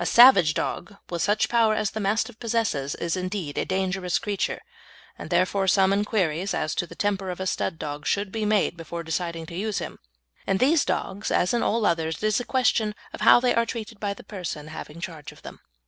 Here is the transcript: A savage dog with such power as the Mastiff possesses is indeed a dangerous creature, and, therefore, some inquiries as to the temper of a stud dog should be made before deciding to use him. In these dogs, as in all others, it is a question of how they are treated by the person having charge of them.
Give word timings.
A 0.00 0.06
savage 0.06 0.54
dog 0.54 0.96
with 1.08 1.22
such 1.22 1.48
power 1.48 1.72
as 1.72 1.92
the 1.92 2.00
Mastiff 2.00 2.40
possesses 2.40 2.96
is 2.96 3.16
indeed 3.16 3.56
a 3.56 3.64
dangerous 3.64 4.18
creature, 4.18 4.60
and, 5.16 5.30
therefore, 5.30 5.68
some 5.68 5.92
inquiries 5.92 6.52
as 6.52 6.74
to 6.74 6.84
the 6.84 6.96
temper 6.96 7.30
of 7.30 7.38
a 7.38 7.46
stud 7.46 7.78
dog 7.78 8.04
should 8.04 8.32
be 8.32 8.44
made 8.44 8.76
before 8.76 9.04
deciding 9.04 9.46
to 9.46 9.54
use 9.56 9.78
him. 9.78 10.00
In 10.48 10.58
these 10.58 10.84
dogs, 10.84 11.30
as 11.30 11.54
in 11.54 11.62
all 11.62 11.86
others, 11.86 12.16
it 12.16 12.24
is 12.26 12.40
a 12.40 12.44
question 12.44 12.92
of 13.12 13.20
how 13.20 13.38
they 13.38 13.54
are 13.54 13.64
treated 13.64 14.00
by 14.00 14.14
the 14.14 14.24
person 14.24 14.66
having 14.66 15.00
charge 15.00 15.30
of 15.30 15.42
them. 15.42 15.60